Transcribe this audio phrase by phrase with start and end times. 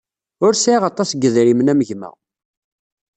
[0.45, 2.09] Ur sɛiɣ aṭas n yedrimen am gma.